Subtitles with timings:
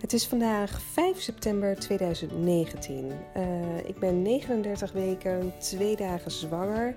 [0.00, 3.12] Het is vandaag 5 september 2019.
[3.36, 3.42] Uh,
[3.84, 6.96] ik ben 39 weken, twee dagen zwanger.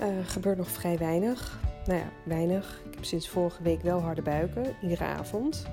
[0.00, 1.60] Uh, gebeurt nog vrij weinig.
[1.86, 2.80] Nou ja, weinig.
[2.88, 5.66] Ik heb sinds vorige week wel harde buiken, iedere avond.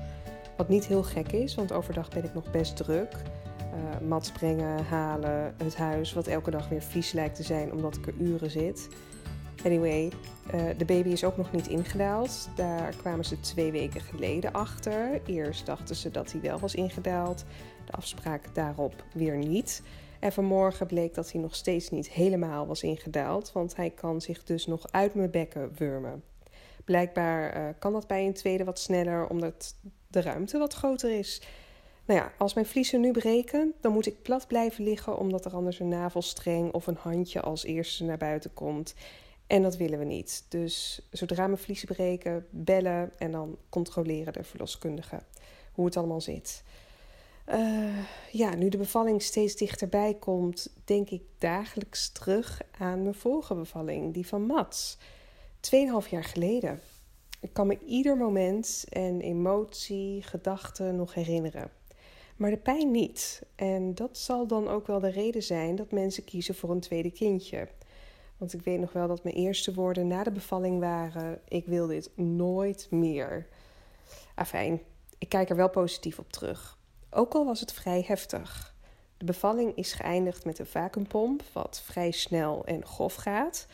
[0.57, 3.11] Wat niet heel gek is, want overdag ben ik nog best druk.
[3.11, 7.95] Uh, mats brengen, halen, het huis, wat elke dag weer vies lijkt te zijn omdat
[7.95, 8.87] ik er uren zit.
[9.65, 10.11] Anyway,
[10.53, 12.49] uh, de baby is ook nog niet ingedaald.
[12.55, 15.21] Daar kwamen ze twee weken geleden achter.
[15.25, 17.45] Eerst dachten ze dat hij wel was ingedaald.
[17.85, 19.81] De afspraak daarop weer niet.
[20.19, 24.43] En vanmorgen bleek dat hij nog steeds niet helemaal was ingedaald, want hij kan zich
[24.43, 26.23] dus nog uit mijn bekken wurmen.
[26.85, 29.75] Blijkbaar uh, kan dat bij een tweede wat sneller, omdat
[30.07, 31.41] de ruimte wat groter is.
[32.05, 35.53] Nou ja, als mijn vliezen nu breken, dan moet ik plat blijven liggen, omdat er
[35.53, 38.95] anders een navelstreng of een handje als eerste naar buiten komt.
[39.47, 40.45] En dat willen we niet.
[40.49, 45.19] Dus zodra mijn vliezen breken, bellen en dan controleren de verloskundige
[45.71, 46.63] hoe het allemaal zit.
[47.49, 47.97] Uh,
[48.31, 54.13] ja, nu de bevalling steeds dichterbij komt, denk ik dagelijks terug aan mijn vorige bevalling,
[54.13, 54.97] die van Mats.
[55.59, 56.79] Tweeënhalf jaar geleden.
[57.39, 61.71] Ik kan me ieder moment en emotie, gedachte nog herinneren.
[62.35, 63.41] Maar de pijn niet.
[63.55, 67.11] En dat zal dan ook wel de reden zijn dat mensen kiezen voor een tweede
[67.11, 67.67] kindje.
[68.37, 71.87] Want ik weet nog wel dat mijn eerste woorden na de bevalling waren: Ik wil
[71.87, 73.47] dit nooit meer.
[74.35, 74.81] Afijn,
[75.17, 76.77] ik kijk er wel positief op terug.
[77.09, 78.75] Ook al was het vrij heftig.
[79.17, 83.67] De bevalling is geëindigd met een vacuumpomp, wat vrij snel en grof gaat.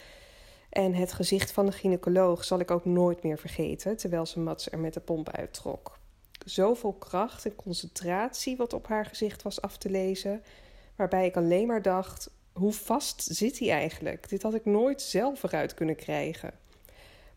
[0.69, 4.69] En het gezicht van de gynaecoloog zal ik ook nooit meer vergeten, terwijl ze Mats
[4.69, 5.99] er met de pomp uittrok.
[6.45, 10.43] Zoveel kracht en concentratie wat op haar gezicht was af te lezen,
[10.95, 14.29] waarbij ik alleen maar dacht: hoe vast zit hij eigenlijk?
[14.29, 16.53] Dit had ik nooit zelf eruit kunnen krijgen.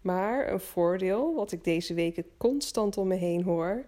[0.00, 3.86] Maar een voordeel, wat ik deze weken constant om me heen hoor.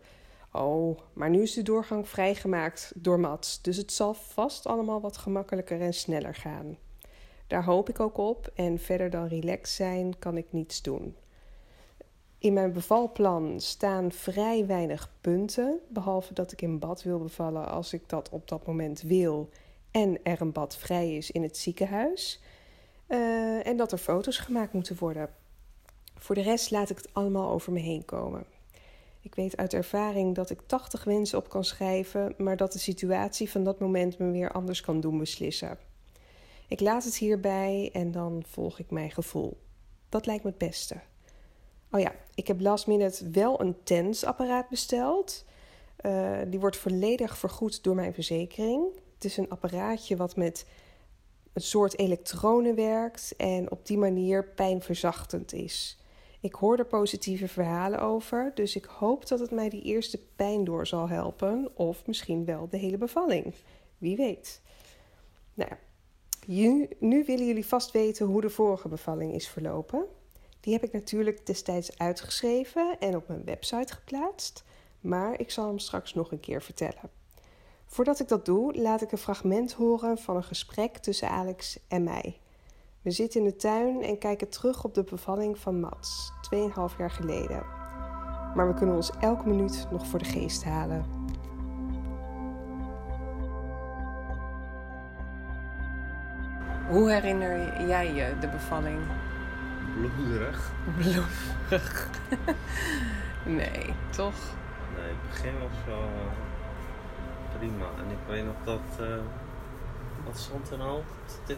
[0.53, 5.17] Oh, maar nu is de doorgang vrijgemaakt door Mats, dus het zal vast allemaal wat
[5.17, 6.77] gemakkelijker en sneller gaan.
[7.47, 11.17] Daar hoop ik ook op en verder dan relaxed zijn kan ik niets doen.
[12.39, 17.93] In mijn bevalplan staan vrij weinig punten, behalve dat ik in bad wil bevallen als
[17.93, 19.49] ik dat op dat moment wil
[19.91, 22.41] en er een bad vrij is in het ziekenhuis.
[23.09, 25.31] Uh, en dat er foto's gemaakt moeten worden.
[26.19, 28.45] Voor de rest laat ik het allemaal over me heen komen.
[29.21, 33.51] Ik weet uit ervaring dat ik 80 wensen op kan schrijven, maar dat de situatie
[33.51, 35.79] van dat moment me weer anders kan doen beslissen.
[36.69, 39.57] Ik laat het hierbij en dan volg ik mijn gevoel.
[40.09, 40.97] Dat lijkt me het beste.
[41.91, 45.45] Oh ja, ik heb last minute wel een tensapparaat besteld.
[46.03, 48.85] Uh, die wordt volledig vergoed door mijn verzekering.
[49.19, 50.67] Het is een apparaatje wat met
[51.53, 55.99] een soort elektronen werkt en op die manier pijnverzachtend is.
[56.41, 60.65] Ik hoor er positieve verhalen over, dus ik hoop dat het mij die eerste pijn
[60.65, 63.55] door zal helpen, of misschien wel de hele bevalling.
[63.99, 64.61] Wie weet.
[65.55, 65.73] Nou,
[66.47, 70.07] nu, nu willen jullie vast weten hoe de vorige bevalling is verlopen.
[70.61, 74.65] Die heb ik natuurlijk destijds uitgeschreven en op mijn website geplaatst,
[75.01, 77.18] maar ik zal hem straks nog een keer vertellen.
[77.89, 82.03] Voordat ik dat doe, laat ik een fragment horen van een gesprek tussen Alex en
[82.03, 82.39] mij.
[83.03, 87.11] We zitten in de tuin en kijken terug op de bevalling van Mats, 2,5 jaar
[87.11, 87.67] geleden.
[88.55, 91.05] Maar we kunnen ons elke minuut nog voor de geest halen.
[96.89, 99.01] Hoe herinner jij je de bevalling?
[99.95, 100.73] Bloederig.
[100.97, 102.11] Bloederig.
[103.61, 104.57] nee, toch?
[104.97, 106.09] Nee, het begin was wel
[107.59, 107.85] prima.
[107.97, 109.07] En ik weet nog dat.
[109.07, 109.17] Uh,
[110.25, 111.05] wat stond er nou op
[111.45, 111.57] tv?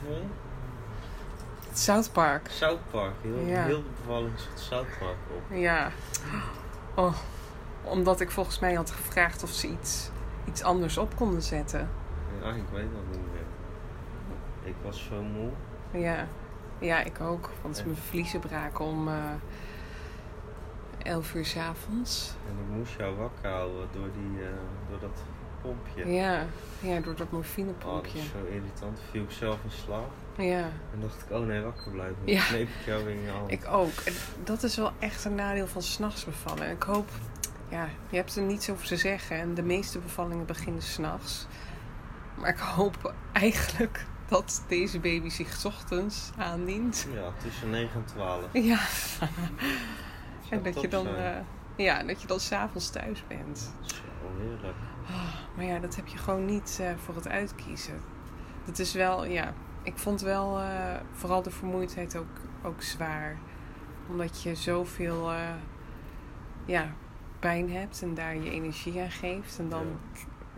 [1.68, 2.48] Het South Park.
[2.50, 3.14] South Park.
[3.20, 3.64] Heel, ja.
[3.64, 5.56] heel de bevalling zat South Park op.
[5.56, 5.90] Ja.
[6.94, 7.14] Oh,
[7.82, 10.10] omdat ik volgens mij had gevraagd of ze iets,
[10.44, 11.88] iets anders op konden zetten.
[12.42, 13.44] Ja, ik weet dat niet meer.
[14.62, 15.50] Ik was zo moe.
[16.02, 16.26] Ja,
[16.78, 17.50] ja ik ook.
[17.62, 17.84] Want ja.
[17.84, 19.14] mijn vliezen braken om uh,
[21.02, 22.34] 11 uur s avonds.
[22.46, 24.48] En ik moest jou wakker houden door, die, uh,
[24.90, 25.22] door dat
[25.62, 26.12] pompje.
[26.12, 26.46] Ja,
[26.80, 28.18] ja door dat morfinepompje.
[28.18, 28.98] Oh, dat zo irritant.
[29.10, 30.10] Viel ik zelf in slaap.
[30.36, 30.70] Ja.
[30.92, 32.16] En dacht ik, oh nee, wakker blijven.
[32.24, 32.44] Ja.
[32.44, 33.50] kneep ik jou weer in je hand.
[33.50, 34.00] Ik ook.
[34.04, 34.12] En
[34.44, 36.70] dat is wel echt een nadeel van s'nachts bevallen.
[36.70, 37.08] Ik hoop,
[37.68, 39.36] ja, je hebt er niets over te zeggen.
[39.36, 41.46] En de meeste bevallingen beginnen s'nachts.
[42.34, 47.06] Maar ik hoop eigenlijk dat deze baby zich ochtends aandient.
[47.14, 48.44] Ja, tussen 9 en 12.
[48.52, 48.78] Ja.
[50.50, 51.30] en dat je dan, uh,
[51.76, 53.72] ja, dat je dan s'avonds thuis bent.
[53.82, 53.96] Zo
[54.38, 54.76] heerlijk.
[55.10, 58.00] Oh, maar ja, dat heb je gewoon niet uh, voor het uitkiezen.
[58.64, 59.52] Dat is wel, ja,
[59.82, 60.66] ik vond wel uh,
[61.12, 63.36] vooral de vermoeidheid ook, ook zwaar.
[64.08, 65.38] Omdat je zoveel, uh,
[66.64, 66.92] ja,
[67.38, 69.58] pijn hebt en daar je energie aan geeft.
[69.58, 69.86] En dan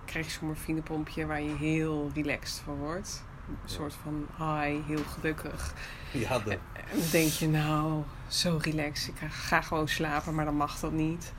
[0.05, 3.25] krijg je zo'n morfinepompje waar je heel relaxed van wordt.
[3.49, 3.69] Een Ja.
[3.69, 5.75] soort van high, heel gelukkig.
[6.13, 9.09] Ja, de, En dan denk je, nou, zo relaxed.
[9.09, 11.33] Ik ga gewoon slapen, maar dan mag dat niet.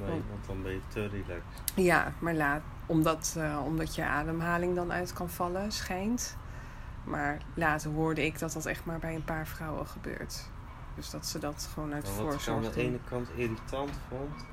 [0.00, 1.62] Nee, want dan ben je te relaxed.
[1.74, 6.36] Ja, maar laat, omdat, eh, omdat je ademhaling dan uit kan vallen, schijnt.
[7.04, 10.48] Maar later hoorde ik dat dat echt maar bij een paar vrouwen gebeurt.
[10.94, 13.90] Dus dat ze dat gewoon uit Maar wat ik aan voorzorg de ene kant irritant
[14.08, 14.44] vond,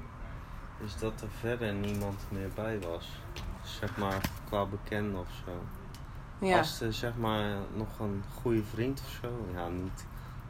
[0.84, 3.22] is dat er verder niemand meer bij was.
[3.64, 5.52] Zeg maar qua bekende of zo.
[6.46, 10.06] Ja, Als er zeg maar nog een goede vriend of zo, ja niet,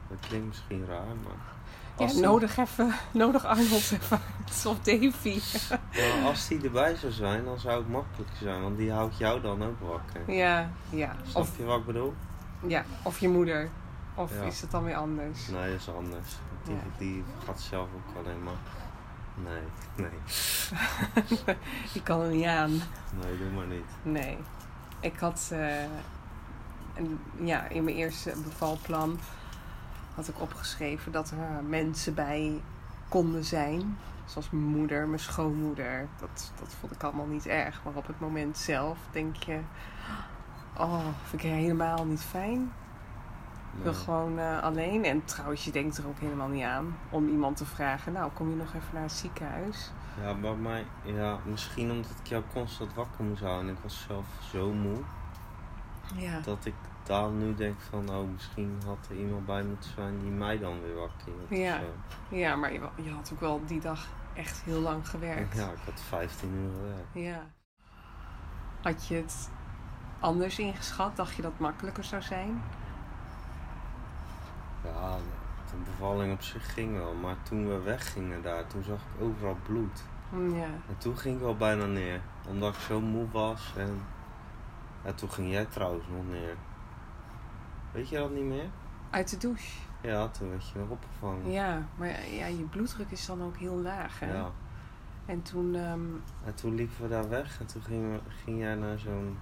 [0.09, 1.52] dat klinkt misschien raar, maar
[1.97, 4.19] ja als die- nodig even, nodig Arnold even.
[4.65, 5.39] Of Davy.
[6.25, 9.63] als die erbij zou zijn, dan zou het makkelijker zijn, want die houdt jou dan
[9.63, 10.33] ook wakker.
[10.33, 11.15] Ja, ja.
[11.27, 12.13] Snap Of, je wat ik bedoel?
[12.67, 12.83] ja.
[13.03, 13.69] of je moeder.
[14.15, 14.41] Of Ja.
[14.41, 15.47] is het dan weer anders?
[15.47, 16.29] Nee, dat is anders.
[16.63, 16.81] Die, Ja.
[16.97, 18.53] die gaat zelf ook alleen maar.
[19.35, 19.61] Nee,
[19.95, 20.19] nee,
[21.93, 22.69] Die kan er niet aan.
[23.21, 23.85] nee, doe maar niet.
[24.03, 24.37] Nee.
[24.99, 25.83] Ik had eh,
[26.95, 29.19] een, ja, in mijn eerste bevalplan
[30.15, 32.61] had ik opgeschreven dat er mensen bij
[33.09, 33.97] konden zijn.
[34.25, 36.07] Zoals mijn moeder, mijn schoonmoeder.
[36.19, 37.81] Dat, dat vond ik allemaal niet erg.
[37.83, 39.59] Maar op het moment zelf denk je...
[40.77, 42.71] Oh, vind ik helemaal niet fijn.
[43.77, 45.05] Ik wil gewoon eh, alleen.
[45.05, 48.13] En trouwens, je denkt er ook helemaal niet aan om iemand te vragen...
[48.13, 49.91] Nou, kom je nog even naar het ziekenhuis?
[50.21, 54.05] Ja, maar mij, ja, misschien omdat ik jou constant wakker moest houden en ik was
[54.07, 54.97] zelf zo moe,
[56.15, 56.39] Ja.
[56.39, 56.73] dat ik
[57.03, 60.81] daar nu denk van, oh, misschien had er iemand bij moeten zijn die mij dan
[60.81, 61.61] weer wakker hield.
[61.61, 61.79] Ja.
[61.79, 62.35] zo.
[62.35, 65.55] Ja, maar je, je had ook wel die dag echt heel lang gewerkt.
[65.55, 67.07] Ja, ik had 15 uur gewerkt.
[67.13, 67.45] Ja.
[68.81, 69.49] Had je het
[70.19, 71.15] anders ingeschat?
[71.15, 72.61] Dacht je dat het makkelijker zou zijn?
[74.83, 75.15] Ja,
[75.69, 79.57] de bevalling op zich ging wel, maar toen we weggingen daar, toen zag ik overal
[79.63, 80.03] bloed.
[80.29, 80.63] Mm, Ja.
[80.63, 84.01] En toen ging ik wel bijna neer, omdat ik zo moe was en
[85.05, 86.55] ja, toen ging jij trouwens nog neer.
[87.91, 88.69] Weet je dat niet meer?
[89.09, 89.79] Uit de douche.
[90.01, 91.51] Ja, toen werd je nog opgevangen.
[91.51, 94.19] Ja, maar ja, je bloeddruk is dan ook heel laag.
[94.19, 94.33] Hè?
[94.33, 94.51] Ja.
[95.25, 96.01] En toen, ehm,
[96.45, 99.37] En toen liepen we daar weg en toen ging, we- ging jij naar zo'n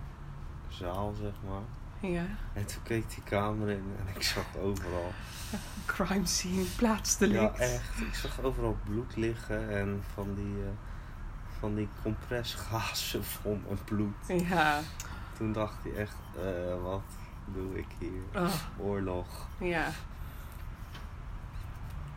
[0.67, 1.61] zaal, zeg maar.
[2.11, 5.11] ja, En toen keek die kamer in en ik zag overal.
[5.85, 7.57] crime scene, plaatsdelict.
[7.57, 7.99] Ja, echt.
[7.99, 10.69] Ik zag overal bloed liggen en van die, eh,
[11.59, 14.15] van die compressgazen vol met bloed.
[14.27, 14.79] Ja,
[15.41, 17.01] Toen dacht hij echt, eh, wat
[17.45, 18.41] doe ik hier?
[18.43, 19.47] oh, Oorlog.
[19.57, 19.87] ja.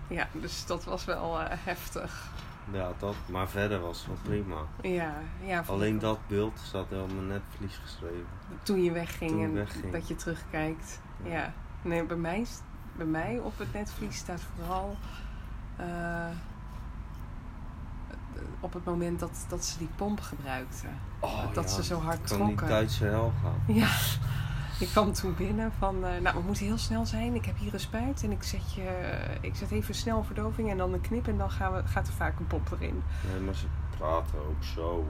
[0.08, 2.30] Ja, dus dat was wel eh, heftig.
[2.72, 3.14] Ja, dat.
[3.26, 4.56] Maar verder was het wel prima.
[4.82, 5.62] Ja, ja.
[5.66, 8.26] Alleen dat beeld staat wel op mijn netvlies geschreven.
[8.62, 9.92] Toen je wegging Toen en wegging.
[9.92, 11.00] dat je terugkijkt.
[11.22, 11.30] Ja.
[11.30, 11.52] Ja.
[11.82, 12.46] Nee, bij mij,
[12.96, 14.96] bij mij op het netvlies staat vooral...
[15.76, 16.26] eh,
[18.60, 20.88] op het moment dat, dat ze die pomp gebruikten.
[21.20, 22.68] Oh, dat ja, ze zo hard Kan die trokken.
[22.68, 23.74] Duitse hel gaan.
[23.76, 23.88] Ja,
[24.80, 27.34] ik kwam toen binnen van, eh, nou we moeten heel snel zijn.
[27.34, 30.76] Ik heb hier een spuit en ik zet, je, ik zet even snel verdoving en
[30.76, 33.02] dan een knip en dan gaan we, gaat er vaak een pomp erin.
[33.32, 33.66] Nee, maar ze
[33.98, 35.06] praten ook zo.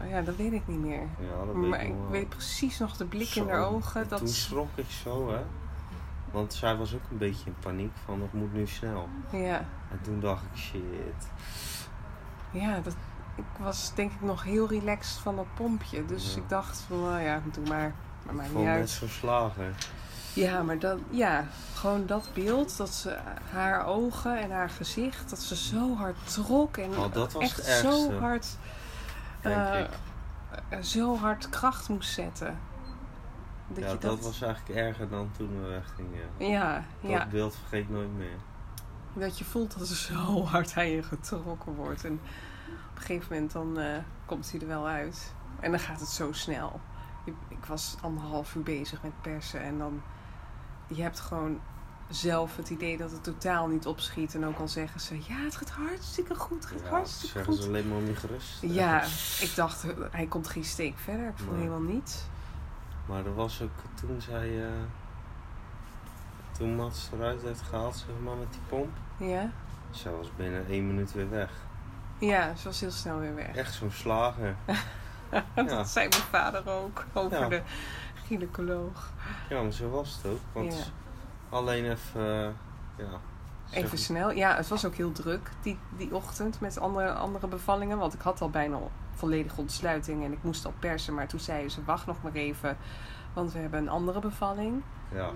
[0.00, 1.00] Oh ja, dat weet ik niet meer.
[1.18, 2.10] Ja, dat weet Maar ik wel.
[2.10, 3.42] weet precies nog de blik Zo.
[3.42, 4.02] in haar ogen.
[4.02, 5.40] En Dat, Toen schrok ik zo, hè.
[6.30, 9.08] Want zij was ook een beetje in paniek van het moet nu snel.
[9.32, 11.28] ja, En toen dacht ik, shit.
[12.60, 12.96] Ja dat,
[13.34, 16.06] ik was denk ik nog heel relaxed van dat pompje.
[16.06, 16.40] Dus Ja.
[16.40, 17.94] ik dacht van, nou ja, doe maar.
[18.22, 19.74] Maar maakt niet net slager.
[20.32, 21.44] Ja, maar dat, ja,
[21.74, 23.18] gewoon dat beeld, dat ze
[23.50, 27.56] haar ogen en haar gezicht, dat ze zo hard trok en Oh, dat was echt
[27.56, 28.46] het zo hard,
[29.40, 29.86] eh, eh,
[30.82, 32.58] zo hard kracht moest zetten.
[33.68, 34.20] Dat Ja, dat...
[34.20, 36.52] was eigenlijk erger dan toen we weggingen.
[36.52, 38.36] ja, Dat ja, beeld vergeet nooit meer.
[39.12, 42.20] dat je voelt dat er zo hard aan je getrokken wordt en
[42.96, 46.32] een gegeven moment dan eh, komt hij er wel uit en dan gaat het zo
[46.32, 46.80] snel.
[47.24, 50.02] Ik, ik was anderhalf uur bezig met persen en dan
[50.86, 51.60] je hebt gewoon
[52.08, 54.34] zelf het idee dat het totaal niet opschiet.
[54.34, 57.52] En ook al zeggen ze, ja, het gaat hartstikke goed, het gaat Ja, hartstikke zeggen
[57.52, 57.62] goed.
[57.62, 58.58] ze alleen maar om je gerust.
[58.60, 59.02] Ja,
[59.40, 61.26] ik dacht, hij komt geen steek verder.
[61.28, 62.22] Ik voel helemaal niets.
[63.06, 64.70] Maar er was ook, toen zij, eh,
[66.52, 68.90] toen Mats eruit werd gehaald, zeg maar, met die pomp.
[69.16, 69.50] Ja?
[69.90, 71.50] Zij was binnen één minuut weer weg.
[72.18, 73.54] Ja, ze was heel snel weer weg.
[73.56, 74.56] Echt zo'n slager.
[75.54, 75.84] dat ja.
[75.84, 77.48] zei mijn vader ook over Ja.
[77.48, 77.62] de
[78.26, 79.10] gynaecoloog.
[79.48, 80.40] Ja, maar zo was het ook.
[80.52, 80.84] Want Ja.
[81.56, 82.48] alleen even, eh,
[82.96, 83.20] ja.
[83.70, 84.30] Even snel.
[84.30, 87.98] Ja, het was ook heel druk die, die ochtend met andere, andere bevallingen.
[87.98, 88.78] Want ik had al bijna
[89.14, 91.14] volledige ontsluiting en ik moest al persen.
[91.14, 92.76] Maar toen zeiden ze, wacht nog maar even.
[93.32, 94.82] Want we hebben een andere bevalling.
[95.12, 95.30] Ja.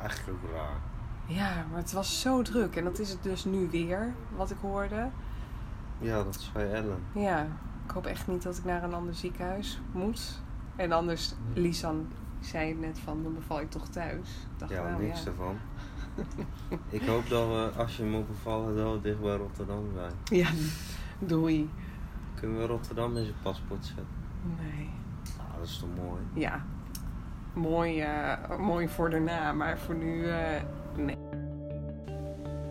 [0.00, 0.76] Eigenlijk ook raar.
[1.26, 2.76] Ja, maar het was zo druk.
[2.76, 5.08] En dat is het dus nu weer, wat ik hoorde.
[5.98, 6.98] Ja, dat is bij Ellen.
[7.14, 7.46] Ja,
[7.84, 10.40] ik hoop echt niet dat ik naar een ander ziekenhuis moet.
[10.76, 12.06] En anders, Lisan
[12.40, 14.28] zei net van, dan beval ik toch thuis.
[14.56, 15.26] Dacht, Ja, nou, niks ja.
[15.26, 15.56] ervan.
[16.88, 20.12] ik hoop dat we, als je moet bevallen, wel dicht bij Rotterdam zijn.
[20.24, 20.48] Ja,
[21.18, 21.70] doei.
[22.34, 24.06] Kunnen we Rotterdam in zijn paspoort zetten?
[24.60, 24.90] Nee.
[25.38, 26.20] Ah, dat is toch mooi?
[26.34, 26.64] Ja,
[27.52, 30.62] mooi, eh, mooi voor daarna, maar voor nu, eh,
[30.96, 31.16] nee.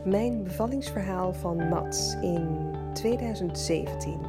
[0.06, 4.20] Mijn bevallingsverhaal van Mats in 2017.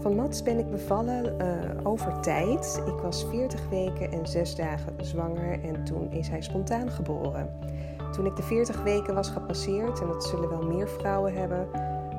[0.00, 2.82] Van Mats ben ik bevallen eh, over tijd.
[2.86, 7.58] Ik was 40 weken en 6 dagen zwanger en toen is hij spontaan geboren.
[8.12, 11.68] Toen ik de 40 weken was gepasseerd, en dat zullen wel meer vrouwen hebben,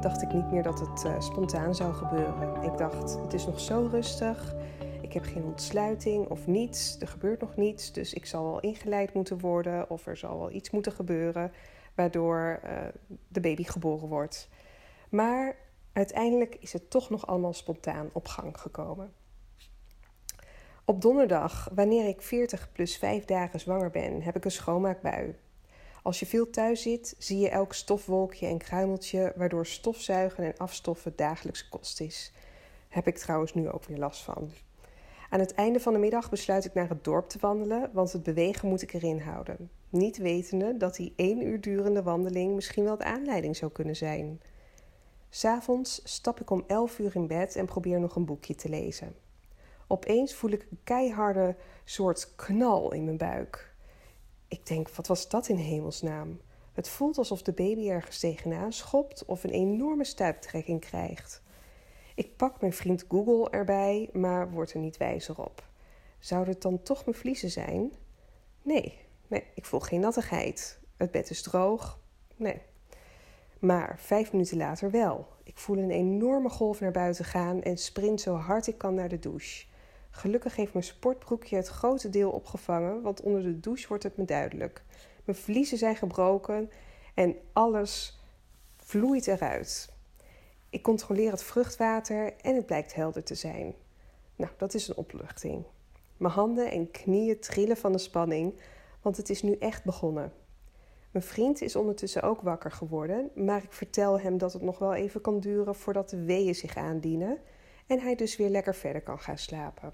[0.01, 2.63] dacht ik niet meer dat het eh, spontaan zou gebeuren.
[2.63, 4.55] Ik dacht, het is nog zo rustig.
[5.01, 6.97] Ik heb geen ontsluiting of niets.
[6.99, 7.91] Er gebeurt nog niets.
[7.91, 9.89] Dus ik zal wel ingeleid moeten worden.
[9.89, 11.51] Of er zal wel iets moeten gebeuren.
[11.95, 12.71] Waardoor eh,
[13.27, 14.49] de baby geboren wordt.
[15.09, 15.55] Maar
[15.99, 19.13] uiteindelijk is het toch nog allemaal spontaan op gang gekomen.
[20.85, 25.35] Op donderdag, wanneer ik 40 plus 5 dagen zwanger ben, heb ik een schoonmaakbui.
[26.03, 31.13] Als je veel thuis zit, zie je elk stofwolkje en kruimeltje, waardoor stofzuigen en afstoffen
[31.15, 32.33] dagelijkse kost is.
[32.87, 34.51] Heb ik trouwens nu ook weer last van.
[35.29, 38.23] Aan het einde van de middag besluit ik naar het dorp te wandelen, want het
[38.23, 39.69] bewegen moet ik erin houden.
[39.89, 44.41] Niet wetende dat die één uur durende wandeling misschien wel de aanleiding zou kunnen zijn.
[45.29, 49.15] S'avonds stap ik om elf uur in bed en probeer nog een boekje te lezen.
[49.87, 53.73] Opeens voel ik een keiharde soort knal in mijn buik.
[54.47, 56.39] Ik denk, wat was dat in hemelsnaam?
[56.73, 61.41] Het voelt alsof de baby ergens tegenaan schopt of een enorme stuiptrekking krijgt.
[62.15, 65.67] Ik pak mijn vriend Google erbij, maar word er niet wijzer op.
[66.19, 67.93] Zouden het dan toch mijn vliezen zijn?
[68.61, 70.79] Nee, nee, ik voel geen nattigheid.
[70.97, 71.99] Het bed is droog.
[72.35, 72.61] Nee.
[73.59, 75.27] Maar vijf minuten later wel.
[75.43, 79.09] Ik voel een enorme golf naar buiten gaan en sprint zo hard ik kan naar
[79.09, 79.65] de douche.
[80.09, 84.25] Gelukkig heeft mijn sportbroekje het grote deel opgevangen, want onder de douche wordt het me
[84.25, 84.83] duidelijk.
[85.23, 86.71] Mijn vliezen zijn gebroken
[87.13, 88.19] en alles
[88.77, 89.89] vloeit eruit.
[90.69, 93.73] Ik controleer het vruchtwater en het blijkt helder te zijn.
[94.35, 95.63] Nou, dat is een opluchting.
[96.17, 98.53] Mijn handen en knieën trillen van de spanning,
[99.01, 100.31] want het is nu echt begonnen.
[101.11, 104.93] Mijn vriend is ondertussen ook wakker geworden, maar ik vertel hem dat het nog wel
[104.93, 107.37] even kan duren voordat de weeën zich aandienen
[107.87, 109.93] en hij dus weer lekker verder kan gaan slapen.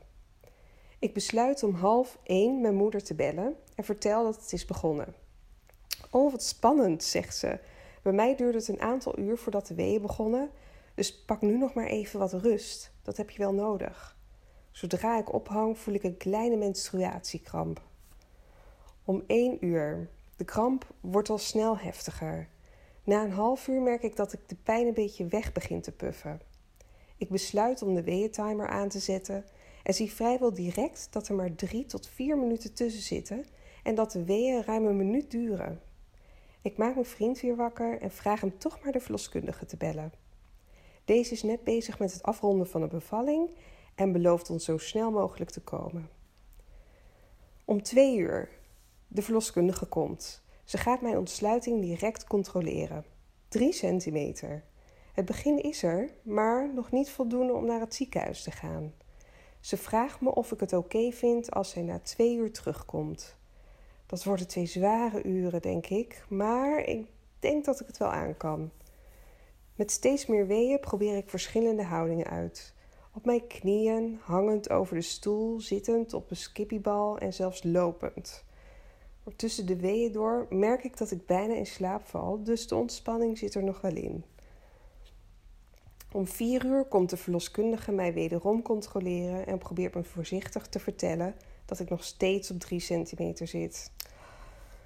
[1.00, 5.16] Ik besluit om half één mijn moeder te bellen en vertel dat het is begonnen.
[6.12, 7.60] Oh, wat spannend, zegt ze.
[8.02, 10.50] Bij mij duurde het een aantal uur voordat de weeën begonnen,
[10.96, 12.92] dus pak nu nog maar even wat rust.
[13.02, 14.18] Dat heb je wel nodig.
[14.72, 17.82] Zodra ik ophang, voel ik een kleine menstruatiekramp.
[19.06, 20.10] Om één uur.
[20.36, 22.50] De kramp wordt al snel heftiger.
[23.04, 25.92] Na een half uur merk ik dat ik de pijn een beetje weg begint te
[25.92, 26.42] puffen.
[27.18, 29.46] Ik besluit om de weeëntimer aan te zetten
[29.84, 33.46] en zie vrijwel direct dat er maar drie tot vier minuten tussen zitten
[33.84, 35.82] en dat de weeën ruim een minuut duren.
[36.62, 40.14] Ik maak mijn vriend weer wakker en vraag hem toch maar de verloskundige te bellen.
[41.06, 43.50] Deze is net bezig met het afronden van de bevalling
[43.96, 46.10] en belooft ons zo snel mogelijk te komen.
[47.66, 48.50] Om twee uur.
[49.16, 50.44] De verloskundige komt.
[50.64, 53.06] Ze gaat mijn ontsluiting direct controleren.
[53.48, 54.64] Drie centimeter.
[55.14, 58.94] Het begin is er, maar nog niet voldoende om naar het ziekenhuis te gaan.
[59.60, 63.38] Ze vraagt me of ik het oké vind als zij na twee uur terugkomt.
[64.06, 67.08] Dat worden twee zware uren, denk ik, maar ik
[67.40, 68.72] denk dat ik het wel aan kan.
[69.76, 72.74] Met steeds meer weeën probeer ik verschillende houdingen uit.
[73.14, 78.45] Op mijn knieën, hangend over de stoel, zittend op een skippiebal en zelfs lopend.
[79.36, 83.38] Tussen de weeën door merk ik dat ik bijna in slaap val, dus de ontspanning
[83.38, 84.26] zit er nog wel in.
[86.12, 91.36] Om vier uur komt de verloskundige mij wederom controleren en probeert me voorzichtig te vertellen
[91.66, 93.92] dat ik nog steeds op drie centimeter zit.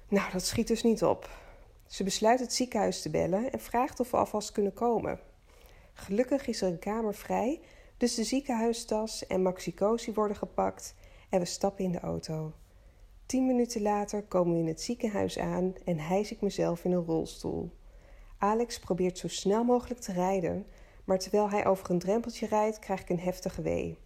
[0.08, 1.30] Nou, dat schiet dus niet op.
[1.86, 5.20] Ze besluit het ziekenhuis te bellen en vraagt of we alvast kunnen komen.
[5.92, 7.60] Gelukkig is er een kamer vrij,
[7.96, 10.94] dus de ziekenhuistas en maxicosi worden gepakt
[11.28, 12.52] en we stappen in de auto.
[13.30, 17.04] Tien minuten later komen we in het ziekenhuis aan en hijs ik mezelf in een
[17.04, 17.70] rolstoel.
[18.38, 20.66] Alex probeert zo snel mogelijk te rijden,
[21.04, 23.98] maar terwijl hij over een drempeltje rijdt, krijg ik een heftige wee.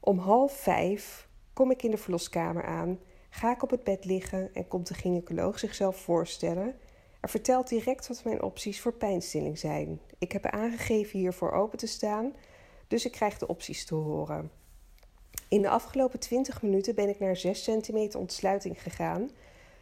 [0.00, 2.98] Om half vijf kom ik in de verloskamer aan,
[3.30, 6.74] ga ik op het bed liggen en komt de gynaecoloog zichzelf voorstellen.
[7.20, 10.00] Er vertelt direct wat mijn opties voor pijnstilling zijn.
[10.18, 12.32] Ik heb aangegeven hiervoor open te staan,
[12.88, 14.50] dus ik krijg de opties te horen.
[15.48, 19.30] In de afgelopen 20 minuten ben ik naar 6 centimeter ontsluiting gegaan,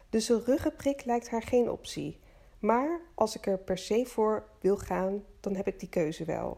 [0.09, 2.19] Dus een ruggenprik lijkt haar geen optie.
[2.59, 6.57] Maar als ik er per se voor wil gaan, dan heb ik die keuze wel.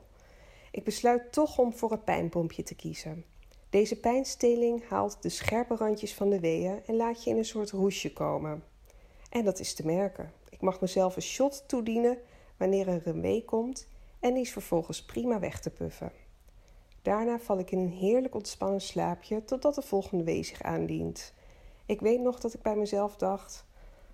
[0.71, 3.25] Ik besluit toch om voor het pijnpompje te kiezen.
[3.69, 7.71] Deze pijnsteling haalt de scherpe randjes van de weeën en laat je in een soort
[7.71, 8.63] roesje komen.
[9.29, 10.31] En dat is te merken.
[10.49, 12.17] Ik mag mezelf een shot toedienen
[12.57, 13.87] wanneer er een wee komt
[14.19, 16.11] en die is vervolgens prima weg te puffen.
[17.07, 21.33] Daarna val ik in een heerlijk ontspannen slaapje totdat de volgende wee zich aandient.
[21.85, 23.65] Ik weet nog dat ik bij mezelf dacht: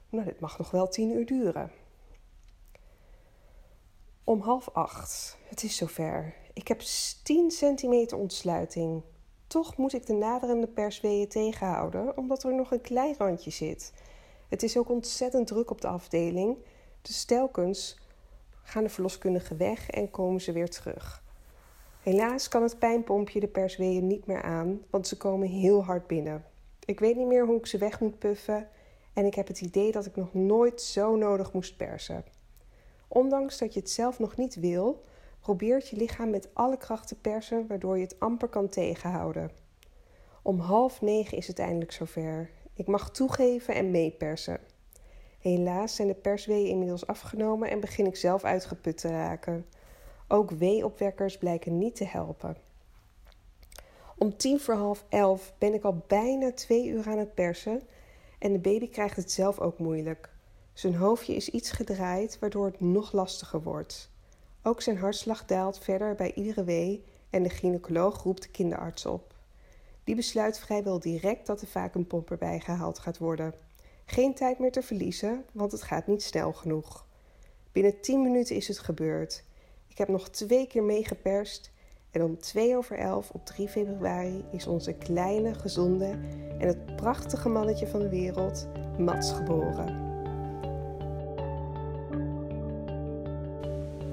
[0.10, 1.72] Nou, dit mag nog wel tien uur duren.
[4.24, 5.38] Om half acht.
[5.44, 6.36] Het is zover.
[6.54, 6.80] Ik heb
[7.24, 9.04] 10 centimeter ontsluiting.
[9.48, 13.94] Toch moet ik de naderende persweeën tegenhouden, omdat er nog een klein randje zit.
[14.50, 16.58] Het is ook ontzettend druk op de afdeling,
[17.02, 18.00] dus telkens
[18.64, 21.23] gaan de verloskundigen weg en komen ze weer terug.
[22.04, 26.46] Helaas kan het pijnpompje de persweeën niet meer aan, want ze komen heel hard binnen.
[26.86, 28.70] Ik weet niet meer hoe ik ze weg moet puffen
[29.14, 32.24] en ik heb het idee dat ik nog nooit zo nodig moest persen.
[33.08, 35.04] Ondanks dat je het zelf nog niet wil,
[35.40, 39.52] probeert je lichaam met alle kracht te persen, waardoor je het amper kan tegenhouden.
[40.42, 42.50] Om half negen is het eindelijk zover.
[42.74, 44.60] Ik mag toegeven en meepersen.
[45.40, 49.66] Helaas zijn de persweeën inmiddels afgenomen en begin ik zelf uitgeput te raken.
[50.28, 52.58] Ook weeopwekkers blijken niet te helpen.
[54.18, 57.82] Om tien voor half elf ben ik al bijna twee uur aan het persen
[58.40, 60.30] en de baby krijgt het zelf ook moeilijk.
[60.74, 64.12] Zijn hoofdje is iets gedraaid, waardoor het nog lastiger wordt.
[64.64, 69.34] Ook zijn hartslag daalt verder bij iedere wee en de gynaecoloog roept de kinderarts op.
[70.04, 73.54] Die besluit vrijwel direct dat de vacuumpomp erbij gehaald gaat worden.
[74.06, 77.06] Geen tijd meer te verliezen, want het gaat niet snel genoeg.
[77.72, 79.44] Binnen 10 minuten is het gebeurd.
[79.94, 81.72] Ik heb nog twee keer meegeperst
[82.12, 86.06] en om 2 over 11 op 3 februari is onze kleine, gezonde
[86.60, 89.88] en het prachtige mannetje van de wereld, Mats, geboren.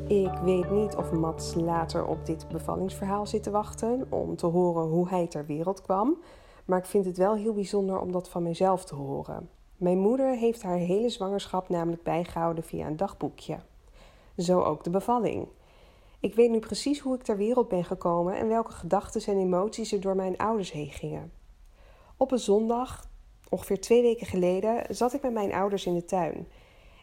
[0.08, 4.88] Ik weet niet of Mats later op dit bevallingsverhaal zit te wachten om te horen
[4.88, 6.16] hoe hij ter wereld kwam,
[6.64, 9.48] maar ik vind het wel heel bijzonder om dat van mezelf te horen.
[9.76, 13.58] Mijn moeder heeft haar hele zwangerschap namelijk bijgehouden via een dagboekje.
[14.36, 15.48] Zo ook de bevalling.
[16.20, 19.92] Ik weet nu precies hoe ik ter wereld ben gekomen en welke gedachten en emoties
[19.92, 21.32] er door mijn ouders heen gingen.
[22.16, 23.08] Op een zondag,
[23.48, 26.48] ongeveer twee weken geleden, zat ik met mijn ouders in de tuin.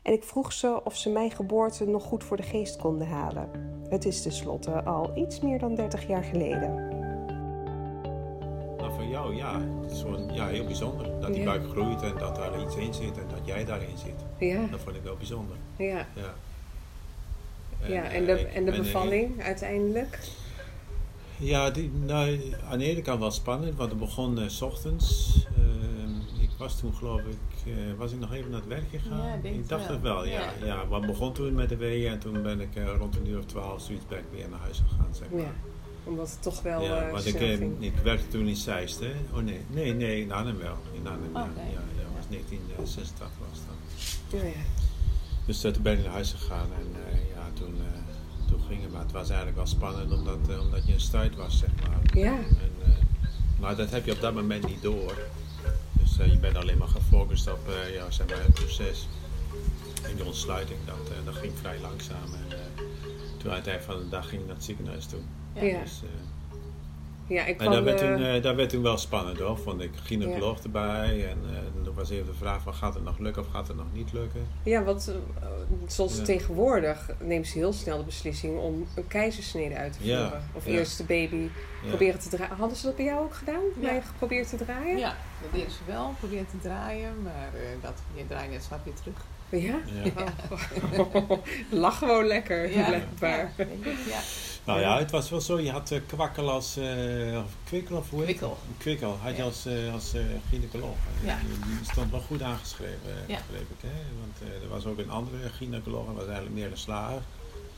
[0.03, 3.49] En ik vroeg ze of ze mijn geboorte nog goed voor de geest konden halen.
[3.89, 6.75] Het is tenslotte al iets meer dan 30 jaar geleden.
[8.77, 9.61] Nou, voor jou, ja.
[9.81, 11.19] Het is gewoon ja, heel bijzonder.
[11.19, 11.45] Dat die Ja.
[11.45, 14.25] buik groeit en dat daar iets in zit en dat jij daarin zit.
[14.37, 15.55] Ja, Dat vond ik wel bijzonder.
[15.77, 16.05] ja.
[16.15, 16.33] Ja.
[17.81, 18.03] Ja.
[18.03, 20.19] eh, En de, ik en de eh, bevalling uiteindelijk?
[21.37, 25.35] Ja, die, nou, aan de ene kant wel spannend, want het begon eh, s ochtends.
[25.55, 29.17] Eh, ik was toen geloof ik, eh, was ik nog even naar het werk gegaan?
[29.27, 30.39] Ja, ik denk ik het dacht het wel, ja.
[30.65, 30.83] Ja.
[30.89, 30.99] ja.
[30.99, 33.81] begon toen met de weeën en toen ben ik eh, rond een uur of twaalf
[33.81, 35.41] zoiets ben ik weer naar huis gegaan, zeg maar.
[35.41, 35.53] Ja,
[36.03, 37.75] omdat het toch wel ja, eh, want ik, eh, ging.
[37.79, 39.11] ik werkte toen in Zeist, hè?
[39.33, 40.77] Oh nee, nee, nee, in Arnhem wel.
[40.93, 41.41] In Arnhem, ja.
[41.73, 44.41] Ja, was 1986 was dat.
[44.41, 44.53] Ja, ja.
[45.45, 48.81] Dus eh, toen ben ik naar huis gegaan en eh, ja, toen, eh, toen ging
[48.81, 48.91] het.
[48.91, 52.21] Maar het was eigenlijk wel spannend omdat, eh, omdat je een stuit was, zeg maar.
[52.21, 52.33] Ja.
[52.33, 52.89] En, eh,
[53.59, 55.17] maar dat heb je op dat moment niet door.
[55.99, 57.59] Dus je bent alleen maar gefocust op
[57.93, 59.07] ja, zeg maar het proces.
[60.03, 62.33] En die ontsluiting, dat, dat ging vrij langzaam.
[62.33, 62.57] En,
[63.37, 65.19] toen aan het eind van de dag ging ik naar het ziekenhuis toe.
[65.53, 65.81] Ja.
[65.81, 66.01] Dus,
[67.27, 69.91] Ja, ik en werd, eh, toen, eh, dat werd toen wel spannend hoor, vond ik.
[70.03, 73.47] Gynaecoloog erbij en eh toen was even de vraag van gaat het nog lukken of
[73.51, 74.47] gaat het nog niet lukken.
[74.63, 75.11] Ja, want
[75.87, 76.23] zoals Ja.
[76.23, 80.17] tegenwoordig neemt ze heel snel de beslissing om een keizersnede uit te voeren.
[80.19, 80.71] Ja, Of ja.
[80.71, 81.35] eerst de baby
[81.83, 81.87] Ja.
[81.87, 82.55] proberen te draaien.
[82.55, 83.61] Hadden ze dat bij jou ook gedaan?
[83.79, 83.91] Ja.
[83.91, 84.97] Mij geprobeerd te draaien?
[84.97, 86.13] Ja, dat deden ze wel.
[86.19, 87.49] Probeer te draaien, maar
[87.81, 89.25] dat je draait net zwart weer terug.
[89.49, 89.75] Ja?
[90.03, 90.23] Ja.
[90.97, 91.31] Oh.
[91.71, 93.51] Lach gewoon lekker, blijkbaar.
[93.57, 94.19] Ja, ik, ja.
[94.65, 98.09] Nou ja, het was wel zo, je had eh, kwakkel als, eh, of kwikkel of
[98.09, 98.57] hoe heet Kwikkel.
[98.67, 98.77] het?
[98.77, 99.43] Kwikkel had je Ja.
[99.43, 100.95] als, eh, als eh, gynaecoloog.
[101.23, 101.37] Ja.
[101.65, 103.37] Die, stond wel goed aangeschreven, Ja.
[103.47, 103.77] begreep ik.
[103.81, 103.89] Hè?
[104.19, 107.21] Want eh, er was ook een andere gynaecoloog, dat was eigenlijk meer een slager.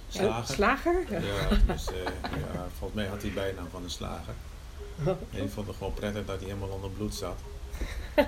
[0.08, 0.56] Ja, Slager.
[0.56, 1.04] slager?
[1.10, 1.18] Ja.
[1.20, 1.96] Ja, dus, eh,
[2.54, 4.34] ja, volgens mij had hij bijnaam van een slager.
[5.32, 7.38] En ik vond het gewoon prettig dat hij helemaal onder bloed zat.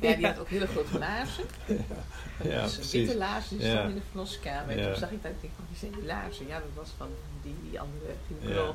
[0.00, 1.44] Ja, die had ook hele grote laarzen.
[2.44, 2.92] Ja, dus precies.
[2.92, 3.72] witte laarzen die Ja.
[3.72, 4.78] stonden in de verloskamer.
[4.78, 6.46] En toen zag ik dat ik denk, wat zijn die laarzen?
[6.46, 7.08] Ja, dat was van
[7.42, 8.74] die, die andere gynaecoloog.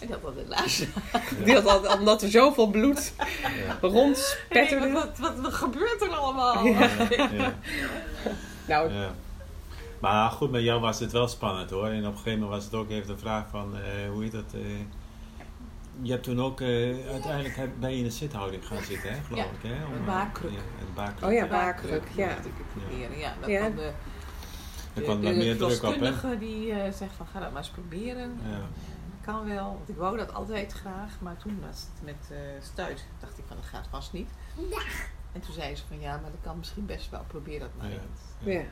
[0.00, 0.92] En die had altijd laarzen.
[1.44, 3.12] Die had al, omdat er zoveel bloed
[3.80, 4.92] rondspetterde.
[4.92, 6.64] Dacht, wat, wat, wat gebeurt er allemaal?
[8.66, 9.14] Nou, Ja.
[10.00, 11.86] Maar goed, met jou was het wel spannend hoor.
[11.86, 14.32] En op een gegeven moment was het ook even de vraag van, eh, hoe heet
[14.32, 14.44] dat?
[14.54, 14.60] eh,
[16.02, 19.22] je hebt toen ook, eh, uiteindelijk heb- ben je in een zithouding gaan zitten, hè,
[19.22, 19.62] geloof Ja, ik.
[19.62, 19.74] Hè?
[19.84, 20.50] een eh, baarkruk.
[20.52, 21.28] Ja, een baarkruk.
[21.28, 22.28] Oh ja, De baarkruk, ja.
[23.18, 23.60] Ja, dat Ja.
[23.60, 23.92] kan de, Er
[24.94, 26.38] de, kwam de, daar meer druk op, hè?
[26.38, 28.38] die eh, zegt van ga dat maar eens proberen.
[28.48, 28.60] Ja.
[29.20, 33.04] Kan wel, want ik wou dat altijd graag, maar toen was het met eh stuit.
[33.20, 34.30] dacht ik van dat gaat vast niet.
[35.32, 37.86] En toen zei ze van ja, maar dat kan misschien best wel, probeer dat maar
[37.88, 37.92] Ja.
[37.94, 38.54] eens.
[38.54, 38.62] Ja.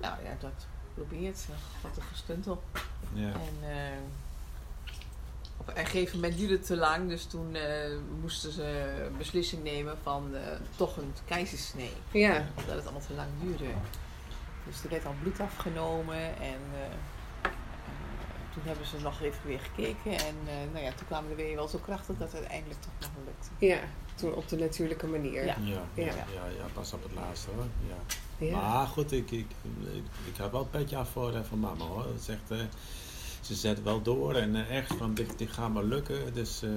[0.00, 1.46] Nou ja, dat probeert.
[1.82, 2.62] Wat een gestuntel.
[3.12, 3.26] Ja.
[3.32, 3.76] En eh,
[5.68, 8.62] op een gegeven moment duurde het te lang, dus toen eh, moesten ze
[9.10, 10.40] een beslissing nemen van eh,
[10.76, 11.92] toch een keizersnee.
[12.10, 12.46] Ja.
[12.66, 13.64] Dat het allemaal te lang duurde.
[14.66, 17.50] Dus er werd al bloed afgenomen en eh,
[18.52, 20.12] toen hebben ze nog even weer gekeken.
[20.12, 22.92] En eh, nou ja, toen kwamen de weeën wel zo krachtig dat het uiteindelijk toch
[23.00, 23.66] nog lukte.
[23.66, 23.78] Ja,
[24.14, 25.44] toen op de natuurlijke manier.
[25.44, 25.56] Ja.
[25.62, 26.66] Ja, ja, Ja.
[26.72, 27.64] pas op het laatste hoor.
[27.88, 27.96] Ja.
[28.46, 28.60] Ja.
[28.60, 29.46] Maar goed, ik, ik,
[29.92, 32.02] ik, ik had wel een petje af voor, van mama hoor.
[32.02, 32.58] Dat is echt, eh,
[33.44, 36.16] ze zet wel door en echt van dit, dit gaat maar lukken.
[36.34, 36.68] Dus eh,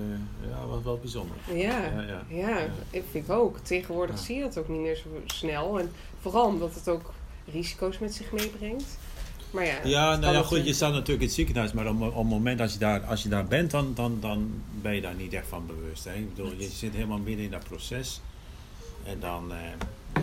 [0.49, 1.35] ja, was wel bijzonder.
[1.53, 2.67] Ja, Ja, ja.
[2.91, 3.57] vind ik ook.
[3.59, 4.21] Tegenwoordig Ja.
[4.21, 5.79] zie je dat ook niet meer zo snel.
[5.79, 7.13] En vooral omdat het ook
[7.51, 8.97] risico's met zich meebrengt.
[9.51, 12.15] Maar ja, Ja, nou ja, goed, je staat natuurlijk in het ziekenhuis, maar op, op
[12.15, 15.15] het moment als je daar, als je daar bent, dan, dan, dan ben je daar
[15.15, 16.03] niet echt van bewust.
[16.03, 16.13] Hè?
[16.13, 18.21] Ik bedoel, je zit helemaal midden in dat proces
[19.03, 19.57] en dan, eh,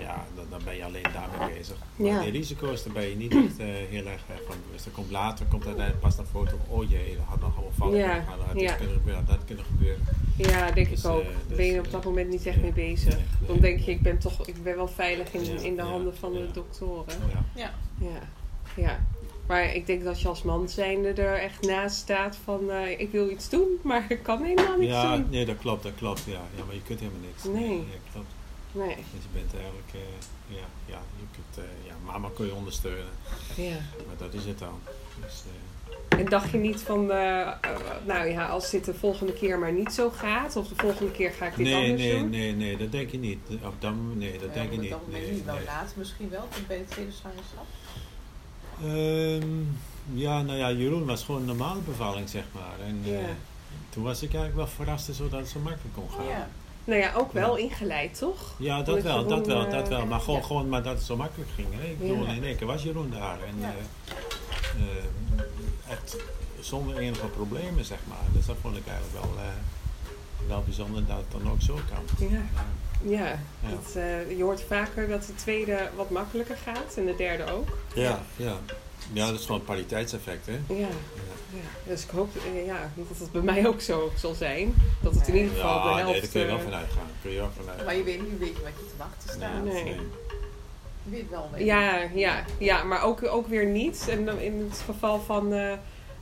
[0.01, 1.77] ja, dan, dan ben je alleen daarmee bezig.
[1.97, 2.21] Maar Ja.
[2.21, 4.85] die risico's, daar ben je niet echt eh, heel erg eh, van bewust.
[4.85, 7.93] Dan komt later, komt uiteindelijk pas naar foto, oh jee, dat had nog allemaal fout
[7.95, 8.75] Ja, gaan, dat had ja.
[8.75, 10.05] kunnen gebeuren, dat had kunnen gebeuren.
[10.37, 11.21] Ja, denk Dus, ik ook.
[11.23, 13.09] eh, dus, ben je op dat moment niet echt ja, mee bezig.
[13.17, 13.49] nee, nee.
[13.49, 15.89] Dan denk je, ik ben toch ik ben wel veilig in, Ja, in de ja,
[15.89, 16.53] handen van de ja.
[16.53, 17.15] doktoren.
[17.33, 17.45] Ja.
[17.55, 17.75] Ja,
[18.07, 18.21] Ja,
[18.77, 18.99] ja.
[19.47, 23.11] Maar ik denk dat je als man zijnde er echt naast staat van eh, ik
[23.11, 25.27] wil iets doen, maar ik kan helemaal niks Ja, doen.
[25.31, 26.23] nee, dat klopt, dat klopt.
[26.27, 27.45] Ja, ja maar je kunt helemaal niks.
[27.45, 27.77] Nee.
[27.79, 28.27] Ja, klopt.
[28.75, 30.01] Nee, Dus je bent eigenlijk, eh,
[30.57, 33.13] ja, ja, je kunt, eh, ja, mama kun je ondersteunen,
[33.57, 33.77] ja.
[34.07, 34.81] maar dat is het dan.
[35.21, 35.43] Dus,
[36.11, 37.07] eh, En dacht je niet van,
[38.07, 41.31] nou ja, als dit de volgende keer maar niet zo gaat, of de volgende keer
[41.33, 42.31] ga ik dit nee, anders nee, doen?
[42.31, 43.39] nee, nee, dat denk je niet.
[43.63, 44.91] Op dat moment, nee, dat denk je niet.
[44.91, 45.45] dat moment Nee, niet.
[45.47, 45.67] Nou, nee.
[45.67, 47.67] later misschien wel, toen bij de tweede zwangerschap.
[48.83, 49.49] Ehm,
[50.19, 52.87] ja, nou ja, Jeroen was gewoon een normale bevalling, zeg maar.
[52.87, 53.19] En Ja.
[53.19, 53.25] eh,
[53.89, 56.25] toen was ik eigenlijk wel verrast zodat het zo makkelijk kon gaan.
[56.27, 56.49] Ja.
[56.85, 58.55] Nou ja, ook wel ingeleid, toch?
[58.59, 60.07] Ja, dat Omdat wel, Jeroen, dat wel, eh, dat wel.
[60.07, 60.47] Maar gewoon, ja.
[60.47, 61.69] gewoon maar dat het zo makkelijk ging.
[61.71, 61.87] Hè?
[61.87, 63.39] Ik bedoel, in één keer was Jeroen daar.
[63.49, 63.67] En Ja.
[63.67, 63.75] eh,
[64.87, 65.05] eh,
[65.93, 66.17] echt
[66.61, 68.25] zonder enige problemen, zeg maar.
[68.33, 72.29] Dus dat vond ik eigenlijk wel, eh, wel bijzonder dat het dan ook zo kan.
[72.29, 72.43] Ja.
[73.03, 73.39] Ja.
[73.71, 77.79] Dat, eh, je hoort vaker dat de tweede wat makkelijker gaat en de derde ook.
[77.95, 78.57] Ja, ja.
[79.13, 80.53] Ja, dat is gewoon het pariteitseffect, hè?
[80.53, 80.87] Ja, Ja.
[81.51, 81.61] ja.
[81.87, 84.75] dus ik hoop eh, ja, dat het bij mij ook zo zal zijn.
[85.03, 86.13] Dat het in ieder geval de Ja, helft...
[86.13, 87.07] nee, daar kun je wel eh, vanuit gaan.
[87.23, 89.65] Kun je wel vanuit Maar je weet niet, weet je wat je te wachten staat.
[89.65, 89.85] Nee.
[91.05, 91.65] Je weet wel mee.
[91.65, 94.07] Ja, ja, ja, maar ook, ook weer niet.
[94.09, 95.73] En dan in het geval van eh,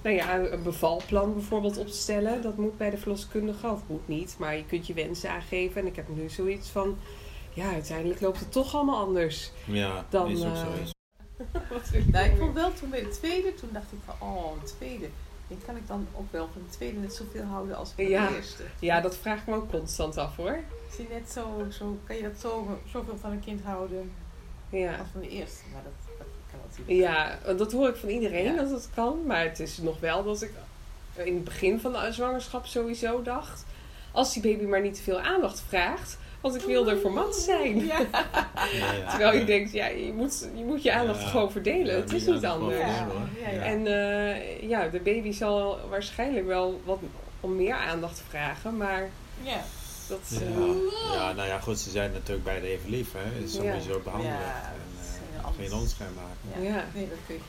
[0.02, 4.56] nou ja, een bevalplan bijvoorbeeld opstellen, dat moet bij de verloskundige, of moet niet, maar
[4.56, 5.80] je kunt je wensen aangeven.
[5.80, 6.96] En ik heb nu zoiets van,
[7.52, 9.50] ja, uiteindelijk loopt het toch allemaal anders.
[9.64, 10.82] Ja, Dan, is ook zo.
[10.82, 10.91] Is.
[12.12, 15.08] Nou, ik vond wel toen bij de tweede, toen dacht ik van, oh, een tweede.
[15.66, 18.28] Kan ik dan ook wel van de tweede net zoveel houden als van Ja.
[18.28, 18.62] de eerste.
[18.78, 20.58] Ja, dat vraag ik me ook constant af hoor.
[20.96, 24.12] Zie net zo, zo, kan je dat zo, zoveel van een kind houden
[24.68, 24.96] Ja.
[24.96, 25.62] als van de eerste?
[25.72, 28.56] Maar dat, dat kan natuurlijk Ja, dat hoor ik van iedereen Ja.
[28.62, 29.26] dat het kan.
[29.26, 30.52] Maar het is nog wel dat ik
[31.14, 33.64] in het begin van de zwangerschap sowieso dacht...
[34.12, 36.18] als die baby maar niet te veel aandacht vraagt...
[36.42, 37.84] want ik wil er voor mat zijn.
[37.86, 37.98] Ja.
[37.98, 39.10] Ja, ja.
[39.10, 41.26] Terwijl je denkt, ja, je moet je, moet je aandacht Ja.
[41.28, 41.94] gewoon verdelen.
[41.94, 42.76] Ja, het is niet anders.
[43.62, 46.98] En eh, ja, de baby zal waarschijnlijk wel wat
[47.40, 48.76] om meer aandacht vragen.
[48.76, 49.08] Maar
[49.42, 49.60] Ja.
[50.08, 50.18] dat...
[50.28, 50.38] Ja.
[50.40, 53.48] eh, ja, nou ja, goed, ze zijn natuurlijk beide even lief, hè.
[53.48, 53.72] Zo Ja.
[53.74, 54.36] moet je ze ook behandelen.
[54.36, 54.72] Ja,
[55.44, 56.62] en, geen onschijn maken.
[56.64, 56.74] Ja.
[56.74, 56.84] Ja.
[56.94, 57.40] Nee, dat kun je.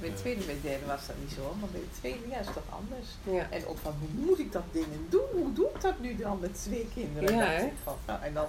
[0.00, 2.28] Bij de tweede en bij de derde was dat niet zo, maar bij de tweede
[2.32, 3.06] ja, is het toch anders.
[3.36, 3.44] ja.
[3.56, 5.28] En ook van hoe moet ik dat dingen doen?
[5.32, 7.36] Hoe doe ik dat nu dan met twee kinderen?
[7.36, 8.46] Ja, van, nou, en dan,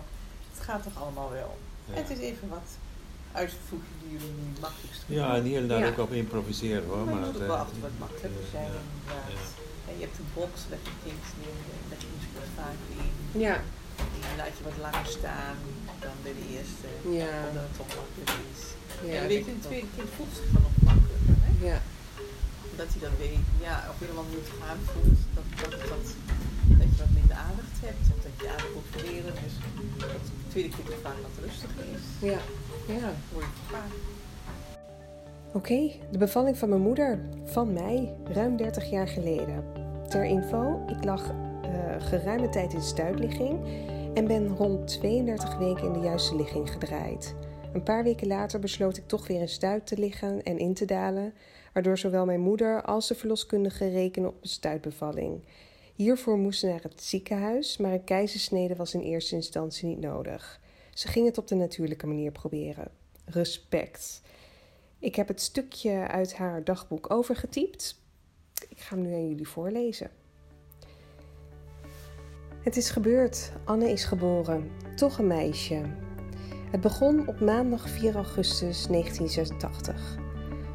[0.53, 1.57] het gaat toch allemaal wel.
[1.85, 1.93] Ja.
[1.95, 2.69] En het is even wat
[3.31, 5.17] uitvoegen die jullie nu makkelijkst doen.
[5.17, 5.87] Ja, en hier en daar Ja.
[5.87, 6.97] ook op improviseren hoor.
[6.97, 9.31] maar Maar het moet ook wel eh, altijd wat makkelijker zijn ja, inderdaad.
[9.31, 9.39] ja.
[9.87, 11.59] En je hebt een box met een kind neer,
[11.91, 13.09] met de insport vaak in.
[13.45, 13.55] Ja,
[14.13, 15.55] Die laat je wat langer staan
[16.05, 16.87] dan bij de eerste.
[17.19, 17.33] Ja.
[17.47, 18.61] Omdat het toch makkelijk is.
[19.11, 21.00] ja, en weet je, een dat- tweede kind voelt zich dan ook makkelijker.
[21.61, 21.77] Ja,
[22.75, 26.05] Dat hij dan weet, ja, op een of andere manier voelt, dat, dat, dat,
[26.79, 28.03] dat je wat minder aandacht hebt.
[28.13, 29.33] Of dat je aandacht moet verdelen.
[29.43, 29.53] Dus
[29.97, 32.03] dat de tweede ook vaak wat rustiger is.
[32.31, 32.39] ja,
[32.95, 33.09] ja.
[33.33, 33.93] Word je vaak.
[35.53, 37.19] Oké, de bevalling van mijn moeder.
[37.45, 39.63] Van mij, ruim 30 jaar geleden.
[40.07, 41.23] Ter info, ik lag
[41.61, 43.59] eh, geruime tijd in de stuitligging
[44.13, 47.35] en ben rond 32 weken in de juiste ligging gedraaid.
[47.73, 50.85] Een paar weken later besloot ik toch weer in stuit te liggen en in te
[50.85, 51.33] dalen,
[51.73, 55.43] waardoor zowel mijn moeder als de verloskundige rekenen op een stuitbevalling.
[55.95, 60.61] Hiervoor moest ze naar het ziekenhuis, maar een keizersnede was in eerste instantie niet nodig.
[60.93, 62.91] Ze ging het op de natuurlijke manier proberen.
[63.25, 64.21] Respect.
[64.99, 67.99] Ik heb het stukje uit haar dagboek overgetypt.
[68.69, 70.09] Ik ga hem nu aan jullie voorlezen.
[72.63, 73.51] Het is gebeurd.
[73.65, 74.71] Anne is geboren.
[74.95, 75.81] Toch een meisje.
[76.71, 80.17] Het begon op maandag 4 augustus 1986.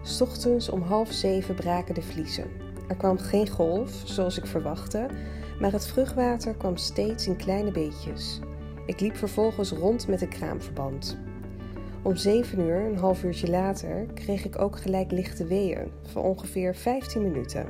[0.03, 2.51] S ochtends om half zeven braken de vliezen.
[2.89, 5.07] Er kwam geen golf, zoals ik verwachtte,
[5.61, 8.41] maar het vruchtwater kwam steeds in kleine beetjes.
[8.87, 11.19] Ik liep vervolgens rond met een kraamverband.
[12.03, 16.75] Om zeven uur, een half uurtje later, kreeg ik ook gelijk lichte weeën van ongeveer
[16.75, 17.67] 15 minuten.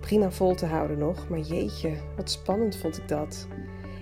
[0.00, 3.46] Prima vol te houden nog, maar jeetje, wat spannend vond ik dat.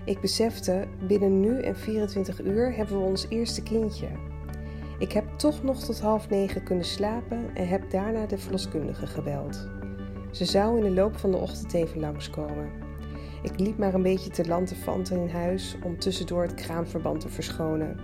[0.04, 4.08] Ik besefte, binnen nu en 24 uur hebben we ons eerste kindje.
[4.98, 9.68] Ik heb toch nog tot half negen kunnen slapen en heb daarna de verloskundige gebeld.
[10.32, 12.70] Ze zou in de loop van de ochtend even langskomen.
[13.42, 17.98] Ik liep maar een beetje te lantefanten in huis om tussendoor het kraamverband te verschonen.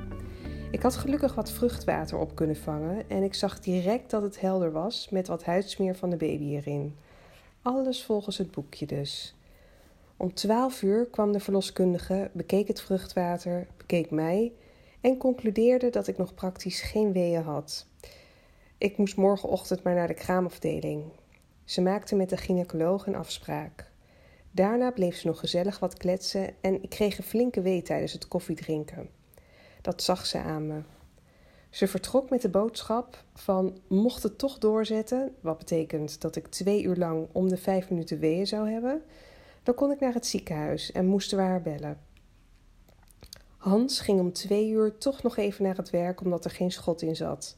[0.70, 4.72] Ik had gelukkig wat vruchtwater op kunnen vangen en ik zag direct dat het helder
[4.72, 6.96] was met wat huidsmeer van de baby erin.
[7.62, 9.34] Alles volgens het boekje dus.
[10.20, 14.52] Om twaalf uur kwam de verloskundige, bekeek het vruchtwater, bekeek mij
[15.00, 17.86] en concludeerde dat ik nog praktisch geen weeën had.
[18.78, 21.04] Ik moest morgenochtend maar naar de kraamafdeling.
[21.64, 23.90] Ze maakte met de gynaecoloog een afspraak.
[24.50, 28.28] Daarna bleef ze nog gezellig wat kletsen en ik kreeg een flinke wee tijdens het
[28.28, 29.08] koffiedrinken.
[29.80, 30.80] Dat zag ze aan me.
[31.70, 36.82] Ze vertrok met de boodschap van mocht het toch doorzetten, wat betekent dat ik twee
[36.82, 39.02] uur lang om de vijf minuten weeën zou hebben,
[39.62, 42.00] dan kon ik naar het ziekenhuis en moesten we haar bellen.
[43.56, 47.02] Hans ging om twee uur toch nog even naar het werk omdat er geen schot
[47.02, 47.56] in zat.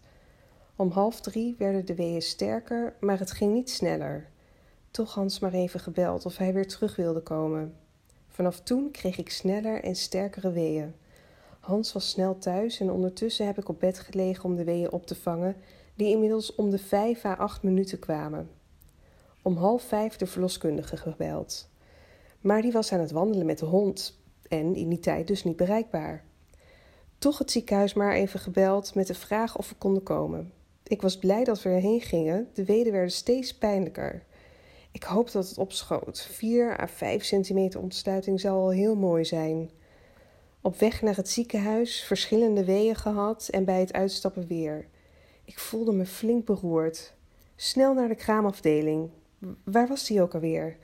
[0.77, 4.29] Om half drie werden de weeën sterker, maar het ging niet sneller.
[4.91, 7.77] Toch Hans maar even gebeld of hij weer terug wilde komen.
[8.29, 10.95] Vanaf toen kreeg ik sneller en sterkere weeën.
[11.61, 15.07] Hans was snel thuis en ondertussen heb ik op bed gelegen om de weeën op
[15.07, 15.57] te vangen,
[15.95, 18.51] die inmiddels om de vijf à acht minuten kwamen.
[19.43, 21.71] Om half vijf de verloskundige gebeld.
[22.42, 25.57] Maar die was aan het wandelen met de hond en in die tijd dus niet
[25.57, 26.24] bereikbaar.
[27.18, 30.52] Toch het ziekenhuis maar even gebeld met de vraag of we konden komen.
[30.83, 34.22] Ik was blij dat we erheen gingen, de weeën werden steeds pijnlijker.
[34.92, 36.22] Ik hoop dat het opschoot.
[36.31, 39.70] 4 à 5 centimeter ontsluiting zou al heel mooi zijn.
[40.61, 44.87] Op weg naar het ziekenhuis verschillende weeën gehad en bij het uitstappen weer.
[45.44, 47.14] Ik voelde me flink beroerd.
[47.57, 49.11] Snel naar de kraamafdeling.
[49.64, 50.76] Waar was die ook alweer?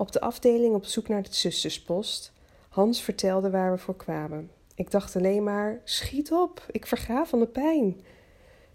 [0.00, 2.32] Op de afdeling op zoek naar de zusterspost.
[2.68, 4.50] Hans vertelde waar we voor kwamen.
[4.74, 8.00] Ik dacht alleen maar: schiet op, ik verga van de pijn.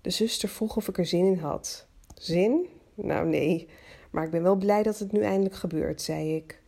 [0.02, 1.88] De zuster vroeg of ik er zin in had.
[2.16, 2.68] Zin?
[2.94, 3.68] Nou nee,
[4.12, 6.62] maar ik ben wel blij dat het nu eindelijk gebeurt, zei ik.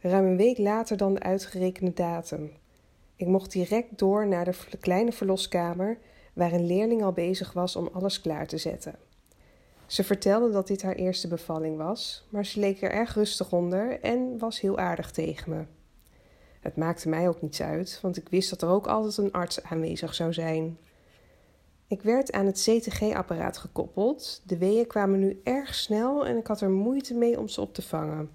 [0.00, 2.52] Ruim een week later dan de uitgerekende datum.
[3.16, 5.98] Ik mocht direct door naar de kleine verloskamer,
[6.32, 8.94] waar een leerling al bezig was om alles klaar te zetten.
[9.88, 14.00] Ze vertelde dat dit haar eerste bevalling was, maar ze leek er erg rustig onder
[14.00, 15.64] en was heel aardig tegen me.
[16.60, 19.62] Het maakte mij ook niets uit, want ik wist dat er ook altijd een arts
[19.62, 20.78] aanwezig zou zijn.
[21.86, 24.42] Ik werd aan het CTG-apparaat gekoppeld.
[24.44, 27.74] De weeën kwamen nu erg snel en ik had er moeite mee om ze op
[27.74, 28.30] te vangen.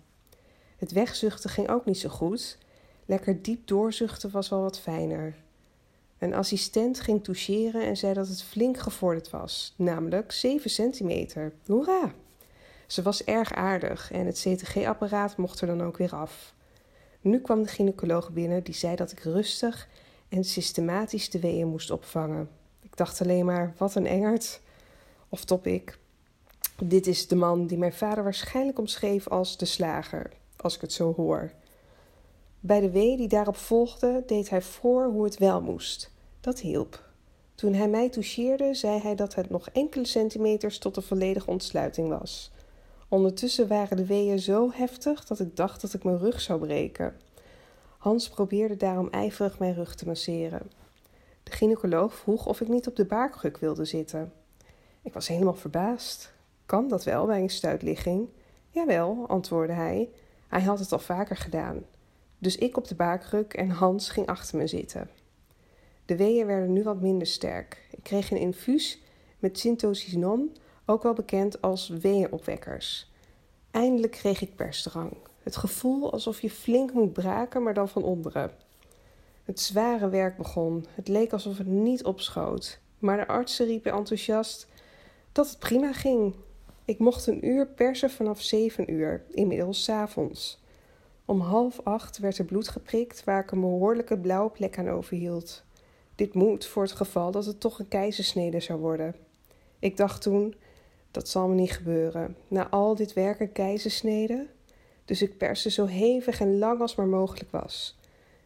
[0.78, 2.58] Het wegzuchten ging ook niet zo goed.
[3.06, 5.36] Lekker diep doorzuchten was wel wat fijner.
[6.24, 11.54] Een assistent ging toucheren en zei dat het flink gevorderd was, namelijk 7 centimeter.
[11.66, 12.14] Hoera!
[12.88, 16.54] Ze was erg aardig en het CTG-apparaat mocht er dan ook weer af.
[17.22, 19.88] Nu kwam de gynaecoloog binnen die zei dat ik rustig
[20.30, 22.50] en systematisch de weeën moest opvangen.
[22.82, 24.62] Ik dacht alleen maar, wat een engert.
[25.30, 25.98] Of top ik.
[26.84, 30.94] Dit is de man die mijn vader waarschijnlijk omschreef als de slager, als ik het
[30.94, 31.52] zo hoor.
[32.60, 36.12] Bij de wee die daarop volgde, deed hij voor hoe het wel moest.
[36.44, 37.04] Dat hielp.
[37.56, 42.10] Toen hij mij toucheerde, zei hij dat het nog enkele centimeters tot de volledige ontsluiting
[42.10, 42.52] was.
[43.08, 47.16] Ondertussen waren de weeën zo heftig dat ik dacht dat ik mijn rug zou breken.
[47.98, 50.72] Hans probeerde daarom ijverig mijn rug te masseren.
[51.44, 54.34] De gynaecoloog vroeg of ik niet op de baarkruk wilde zitten.
[55.02, 56.34] Ik was helemaal verbaasd.
[56.66, 58.30] Kan dat wel bij een stuitligging?
[58.70, 60.10] Jawel, antwoordde hij.
[60.48, 61.86] Hij had het al vaker gedaan.
[62.38, 65.10] Dus ik op de baarkruk en Hans ging achter me zitten.
[66.06, 67.88] De weeën werden nu wat minder sterk.
[67.92, 69.02] Ik kreeg een infuus
[69.40, 73.12] met syntocinon, ook wel bekend als weeënopwekkers.
[73.72, 75.18] Eindelijk kreeg ik persdrang.
[75.44, 78.52] Het gevoel alsof je flink moet braken, maar dan van onderen.
[79.44, 80.86] Het zware werk begon.
[80.96, 82.80] Het leek alsof het niet opschoot.
[83.00, 84.68] Maar de artsen riepen enthousiast
[85.32, 86.36] dat het prima ging.
[86.86, 90.62] Ik mocht een uur persen vanaf zeven uur, inmiddels avonds.
[91.26, 95.64] Om half acht werd er bloed geprikt waar ik een behoorlijke blauwe plek aan overhield.
[96.16, 99.16] Dit moet voor het geval dat het toch een keizersnede zou worden.
[99.80, 100.56] Ik dacht toen,
[101.12, 102.36] dat zal me niet gebeuren.
[102.48, 104.48] Na al dit werk een keizersnede?
[105.06, 108.00] Dus ik perste zo hevig en lang als maar mogelijk was.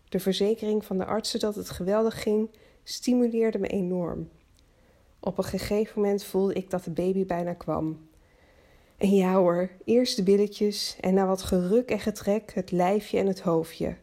[0.09, 2.49] De verzekering van de artsen dat het geweldig ging,
[2.83, 4.29] stimuleerde me enorm.
[5.19, 8.07] Op een gegeven moment voelde ik dat de baby bijna kwam.
[8.97, 13.27] En ja hoor, eerst de billetjes en na wat geruk en getrek het lijfje en
[13.27, 13.95] het hoofdje.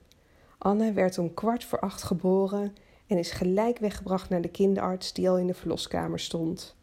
[0.58, 2.74] Anne werd om kwart voor acht geboren
[3.14, 6.74] en is gelijk weggebracht naar de kinderarts die al in de verloskamer stond.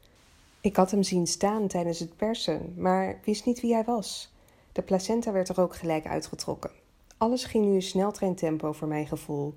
[0.62, 4.34] Ik had hem zien staan tijdens het persen, maar wist niet wie hij was.
[4.72, 6.72] De placenta werd er ook gelijk uitgetrokken.
[7.18, 9.56] Alles ging nu in sneltreintempo voor mijn gevoel.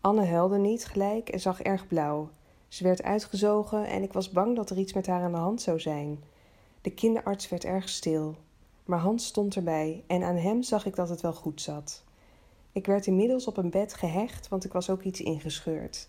[0.00, 2.28] Anne huilde niet gelijk en zag erg blauw.
[2.68, 5.62] Ze werd uitgezogen en ik was bang dat er iets met haar aan de hand
[5.62, 6.22] zou zijn.
[6.80, 8.34] De kinderarts werd erg stil,
[8.84, 12.04] maar Hans stond erbij en aan hem zag ik dat het wel goed zat.
[12.72, 16.08] Ik werd inmiddels op een bed gehecht, want ik was ook iets ingescheurd.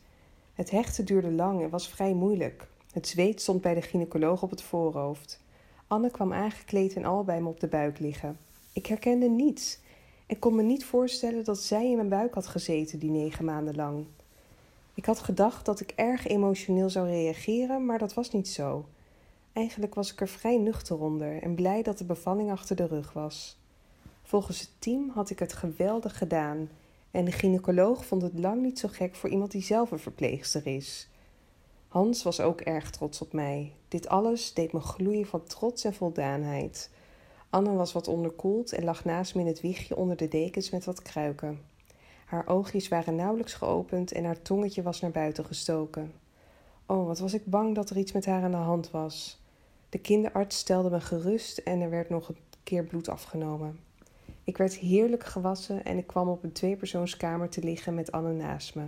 [0.58, 2.68] Het hechten duurde lang en was vrij moeilijk.
[2.92, 5.40] Het zweet stond bij de gynaecoloog op het voorhoofd.
[5.88, 8.38] Anne kwam aangekleed en al bij me op de buik liggen.
[8.74, 9.80] Ik herkende niets
[10.26, 13.76] en kon me niet voorstellen dat zij in mijn buik had gezeten die negen maanden
[13.76, 14.06] lang.
[14.94, 18.86] Ik had gedacht dat ik erg emotioneel zou reageren, maar dat was niet zo.
[19.54, 23.14] Eigenlijk was ik er vrij nuchter onder en blij dat de bevalling achter de rug
[23.14, 23.58] was.
[24.24, 26.70] Volgens het team had ik het geweldig gedaan
[27.12, 30.68] en de gynaecoloog vond het lang niet zo gek voor iemand die zelf een verpleegster
[30.68, 31.10] is.
[31.88, 33.74] Hans was ook erg trots op mij.
[33.88, 36.90] Dit alles deed me gloeien van trots en voldaanheid.
[37.50, 40.86] Anne was wat onderkoeld en lag naast me in het wiegje onder de dekens met
[40.86, 41.60] wat kruiken.
[42.26, 46.14] Haar oogjes waren nauwelijks geopend en haar tongetje was naar buiten gestoken.
[46.86, 49.42] Oh, wat was ik bang dat er iets met haar aan de hand was.
[49.90, 53.80] De kinderarts stelde me gerust en er werd nog een keer bloed afgenomen.
[54.48, 58.76] Ik werd heerlijk gewassen en ik kwam op een tweepersoonskamer te liggen met Anne naast
[58.76, 58.88] me.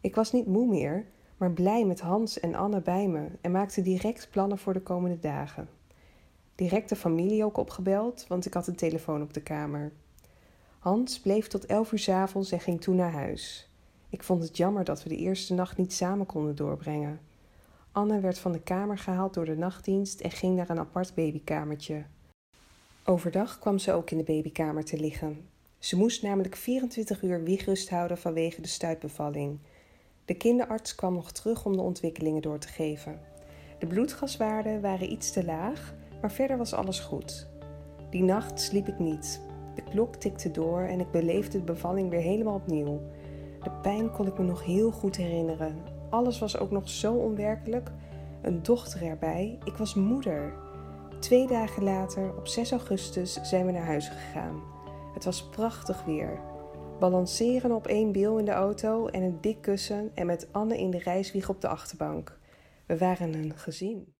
[0.00, 3.82] Ik was niet moe meer, maar blij met Hans en Anne bij me en maakte
[3.82, 5.68] direct plannen voor de komende dagen.
[6.54, 9.92] Direct de familie ook opgebeld, want ik had een telefoon op de kamer.
[10.78, 13.70] Hans bleef tot elf uur s avonds en ging toen naar huis.
[14.08, 17.20] Ik vond het jammer dat we de eerste nacht niet samen konden doorbrengen.
[17.92, 22.04] Anne werd van de kamer gehaald door de nachtdienst en ging naar een apart babykamertje.
[23.10, 25.48] Overdag kwam ze ook in de babykamer te liggen.
[25.78, 29.58] Ze moest namelijk 24 uur wiegrust houden vanwege de stuitbevalling.
[30.24, 33.20] De kinderarts kwam nog terug om de ontwikkelingen door te geven.
[33.78, 37.48] De bloedgaswaarden waren iets te laag, maar verder was alles goed.
[38.10, 39.40] Die nacht sliep ik niet.
[39.74, 43.00] De klok tikte door en ik beleefde de bevalling weer helemaal opnieuw.
[43.62, 45.76] De pijn kon ik me nog heel goed herinneren.
[46.10, 47.90] Alles was ook nog zo onwerkelijk.
[48.42, 49.58] Een dochter erbij.
[49.64, 50.66] Ik was moeder.
[51.18, 54.62] Twee dagen later, op 6 augustus, zijn we naar huis gegaan.
[55.14, 56.40] Het was prachtig weer.
[56.98, 60.90] Balanceren op één biel in de auto en een dik kussen en met Anne in
[60.90, 62.38] de reiswieg op de achterbank.
[62.86, 64.17] We waren een gezin.